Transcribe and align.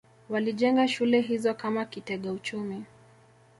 Walijenga 0.29 0.87
shule 0.87 1.21
hizo 1.21 1.53
kama 1.53 1.85
kitega 1.85 2.31
uchumi 2.31 2.85